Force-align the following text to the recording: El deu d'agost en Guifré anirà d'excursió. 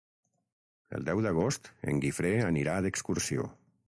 El 0.99 1.03
deu 1.09 1.19
d'agost 1.25 1.69
en 1.91 2.01
Guifré 2.05 2.31
anirà 2.47 2.79
d'excursió. 2.87 3.47